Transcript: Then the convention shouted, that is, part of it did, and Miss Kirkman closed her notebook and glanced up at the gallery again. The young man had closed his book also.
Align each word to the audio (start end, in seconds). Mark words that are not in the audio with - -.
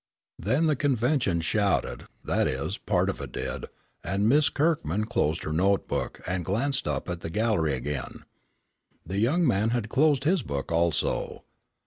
Then 0.39 0.65
the 0.65 0.75
convention 0.75 1.41
shouted, 1.41 2.05
that 2.25 2.47
is, 2.47 2.79
part 2.79 3.07
of 3.07 3.21
it 3.21 3.31
did, 3.31 3.65
and 4.03 4.27
Miss 4.27 4.49
Kirkman 4.49 5.05
closed 5.05 5.43
her 5.43 5.53
notebook 5.53 6.21
and 6.25 6.43
glanced 6.43 6.87
up 6.87 7.07
at 7.07 7.19
the 7.19 7.29
gallery 7.29 7.75
again. 7.75 8.23
The 9.05 9.19
young 9.19 9.45
man 9.45 9.69
had 9.69 9.89
closed 9.89 10.23
his 10.23 10.41
book 10.41 10.71
also. 10.71 11.43